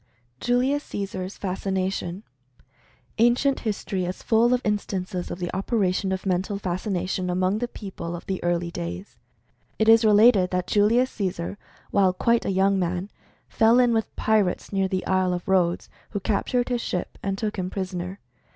[0.39, 2.23] julius caesar's fascination.
[3.19, 8.15] Ancient history is full of instances of the operation of Mental Fascination among the people
[8.15, 9.19] of the early days.
[9.77, 11.55] It is related that Julius Caesar,
[11.91, 13.11] while quite a young man,
[13.47, 17.57] fell in with pirates near the Isle of Rhodes, who captured his ship, and took
[17.59, 18.17] him prisoner.